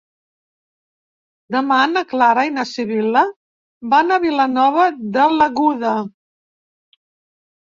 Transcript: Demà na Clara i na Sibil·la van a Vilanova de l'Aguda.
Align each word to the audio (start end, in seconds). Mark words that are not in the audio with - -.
Demà 1.55 1.77
na 1.91 2.03
Clara 2.13 2.45
i 2.49 2.53
na 2.55 2.65
Sibil·la 2.69 3.23
van 3.93 4.17
a 4.17 4.19
Vilanova 4.25 4.87
de 5.19 5.29
l'Aguda. 5.37 5.93